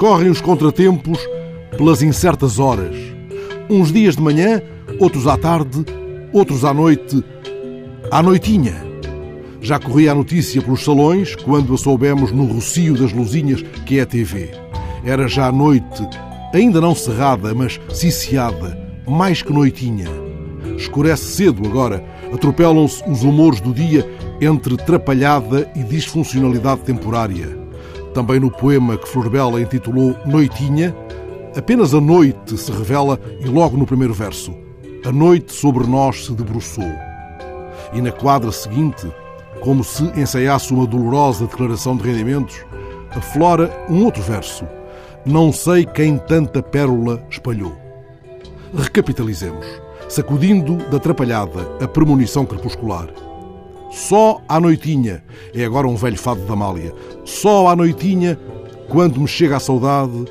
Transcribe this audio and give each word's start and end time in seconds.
Transcorrem 0.00 0.30
os 0.30 0.40
contratempos 0.40 1.18
pelas 1.76 2.00
incertas 2.00 2.58
horas. 2.58 2.96
Uns 3.68 3.92
dias 3.92 4.16
de 4.16 4.22
manhã, 4.22 4.62
outros 4.98 5.26
à 5.26 5.36
tarde, 5.36 5.84
outros 6.32 6.64
à 6.64 6.72
noite. 6.72 7.22
À 8.10 8.22
noitinha. 8.22 8.82
Já 9.60 9.78
corria 9.78 10.12
a 10.12 10.14
notícia 10.14 10.62
pelos 10.62 10.84
salões 10.84 11.36
quando 11.36 11.74
a 11.74 11.76
soubemos 11.76 12.32
no 12.32 12.46
rocio 12.46 12.94
das 12.94 13.12
luzinhas 13.12 13.60
que 13.84 13.98
é 13.98 14.00
a 14.00 14.06
TV. 14.06 14.48
Era 15.04 15.28
já 15.28 15.48
a 15.48 15.52
noite, 15.52 16.02
ainda 16.54 16.80
não 16.80 16.94
cerrada, 16.94 17.54
mas 17.54 17.78
ciciada, 17.92 18.78
mais 19.06 19.42
que 19.42 19.52
noitinha. 19.52 20.08
Escurece 20.78 21.24
cedo 21.24 21.68
agora, 21.68 22.02
atropelam-se 22.32 23.06
os 23.06 23.22
humores 23.22 23.60
do 23.60 23.74
dia 23.74 24.10
entre 24.40 24.78
trapalhada 24.78 25.70
e 25.76 25.82
disfuncionalidade 25.82 26.80
temporária. 26.84 27.59
Também 28.14 28.40
no 28.40 28.50
poema 28.50 28.96
que 28.96 29.08
Florbela 29.08 29.60
intitulou 29.60 30.16
Noitinha, 30.26 30.94
apenas 31.56 31.94
a 31.94 32.00
noite 32.00 32.58
se 32.58 32.72
revela 32.72 33.18
e 33.40 33.46
logo 33.46 33.76
no 33.76 33.86
primeiro 33.86 34.12
verso. 34.12 34.52
A 35.04 35.12
noite 35.12 35.52
sobre 35.52 35.86
nós 35.86 36.26
se 36.26 36.32
debruçou. 36.32 36.90
E 37.92 38.00
na 38.00 38.12
quadra 38.12 38.52
seguinte, 38.52 39.06
como 39.60 39.84
se 39.84 40.04
ensaiasse 40.18 40.72
uma 40.72 40.86
dolorosa 40.86 41.46
declaração 41.46 41.96
de 41.96 42.02
rendimentos, 42.02 42.56
aflora 43.10 43.70
um 43.88 44.04
outro 44.04 44.22
verso. 44.22 44.66
Não 45.24 45.52
sei 45.52 45.84
quem 45.84 46.18
tanta 46.18 46.62
pérola 46.62 47.22
espalhou. 47.30 47.72
Recapitalizemos, 48.74 49.66
sacudindo 50.08 50.76
da 50.90 50.96
atrapalhada 50.96 51.66
a 51.80 51.86
premonição 51.86 52.44
crepuscular. 52.46 53.08
Só 53.90 54.40
à 54.48 54.60
noitinha, 54.60 55.22
é 55.52 55.64
agora 55.64 55.88
um 55.88 55.96
velho 55.96 56.16
fado 56.16 56.40
da 56.42 56.52
Amália, 56.52 56.94
só 57.24 57.66
à 57.68 57.74
noitinha, 57.74 58.38
quando 58.88 59.20
me 59.20 59.26
chega 59.26 59.56
a 59.56 59.60
saudade, 59.60 60.26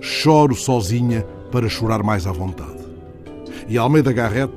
choro 0.00 0.54
sozinha 0.54 1.22
para 1.52 1.68
chorar 1.68 2.02
mais 2.02 2.26
à 2.26 2.32
vontade. 2.32 2.86
E 3.68 3.76
Almeida 3.76 4.12
Garrett, 4.12 4.52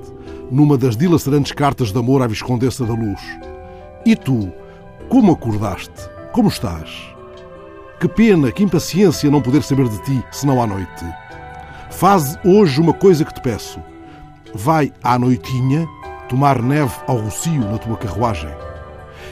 numa 0.49 0.77
das 0.77 0.95
dilacerantes 0.95 1.51
cartas 1.51 1.91
de 1.91 1.99
amor 1.99 2.21
à 2.21 2.27
Viscondessa 2.27 2.85
da 2.85 2.93
Luz. 2.93 3.21
E 4.05 4.15
tu, 4.15 4.51
como 5.09 5.33
acordaste? 5.33 6.09
Como 6.31 6.47
estás? 6.47 6.89
Que 7.99 8.07
pena, 8.07 8.51
que 8.53 8.63
impaciência 8.63 9.29
não 9.29 9.41
poder 9.41 9.63
saber 9.63 9.89
de 9.89 10.01
ti, 10.03 10.23
senão 10.31 10.63
à 10.63 10.67
noite. 10.67 11.05
Faz 11.91 12.37
hoje 12.45 12.79
uma 12.79 12.93
coisa 12.93 13.25
que 13.25 13.33
te 13.33 13.41
peço. 13.41 13.81
Vai 14.55 14.93
à 15.03 15.19
noitinha 15.19 15.85
tomar 16.29 16.61
neve 16.61 16.93
ao 17.07 17.17
rocio 17.17 17.59
na 17.59 17.77
tua 17.77 17.97
carruagem. 17.97 18.49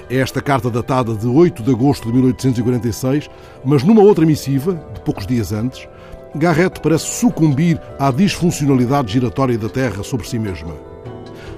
É 0.10 0.18
esta 0.18 0.42
carta 0.42 0.70
datada 0.70 1.14
de 1.14 1.28
8 1.28 1.62
de 1.62 1.72
agosto 1.72 2.08
de 2.08 2.14
1846, 2.14 3.30
mas 3.64 3.84
numa 3.84 4.02
outra 4.02 4.26
missiva, 4.26 4.74
de 4.94 5.00
poucos 5.02 5.28
dias 5.28 5.54
antes, 5.54 5.88
Garrett 6.36 6.82
parece 6.82 7.06
sucumbir 7.06 7.80
à 8.00 8.12
disfuncionalidade 8.12 9.14
giratória 9.14 9.58
da 9.58 9.70
Terra 9.70 10.04
sobre 10.04 10.28
si 10.28 10.40
mesma. 10.40 10.74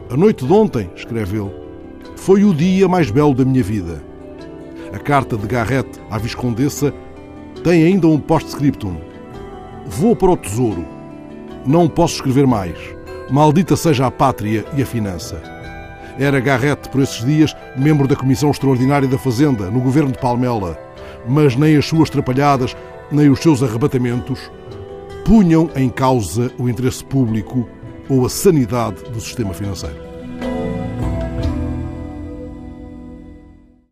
A 0.09 0.17
noite 0.17 0.45
de 0.45 0.51
ontem, 0.51 0.89
escreve 0.95 1.37
ele, 1.37 1.51
foi 2.15 2.43
o 2.43 2.53
dia 2.53 2.87
mais 2.87 3.09
belo 3.09 3.33
da 3.33 3.45
minha 3.45 3.63
vida. 3.63 4.03
A 4.93 4.99
carta 4.99 5.37
de 5.37 5.47
Garrett 5.47 5.89
à 6.09 6.17
Viscondessa 6.17 6.93
tem 7.63 7.83
ainda 7.83 8.07
um 8.07 8.19
post-scriptum. 8.19 8.97
Vou 9.85 10.15
para 10.15 10.31
o 10.31 10.37
tesouro. 10.37 10.85
Não 11.65 11.87
posso 11.87 12.15
escrever 12.15 12.47
mais. 12.47 12.75
Maldita 13.31 13.75
seja 13.75 14.07
a 14.07 14.11
pátria 14.11 14.65
e 14.75 14.81
a 14.81 14.85
finança. 14.85 15.39
Era 16.17 16.39
Garrett, 16.39 16.89
por 16.89 17.01
esses 17.01 17.23
dias, 17.23 17.55
membro 17.77 18.07
da 18.07 18.15
Comissão 18.15 18.49
Extraordinária 18.49 19.07
da 19.07 19.19
Fazenda, 19.19 19.69
no 19.69 19.79
governo 19.79 20.11
de 20.11 20.17
Palmela, 20.17 20.77
mas 21.27 21.55
nem 21.55 21.77
as 21.77 21.85
suas 21.85 22.09
trapalhadas, 22.09 22.75
nem 23.11 23.29
os 23.29 23.39
seus 23.39 23.61
arrebatamentos 23.61 24.51
punham 25.23 25.69
em 25.75 25.89
causa 25.89 26.51
o 26.57 26.67
interesse 26.67 27.05
público 27.05 27.69
ou 28.09 28.25
a 28.25 28.29
sanidade 28.29 29.03
do 29.11 29.21
sistema 29.21 29.53
financeiro. 29.53 29.95